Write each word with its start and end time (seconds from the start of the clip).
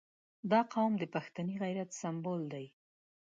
•دا 0.51 0.59
قوم 0.73 0.93
د 0.99 1.03
پښتني 1.13 1.55
غیرت 1.63 1.89
سمبول 2.01 2.41
دی. 2.53 2.65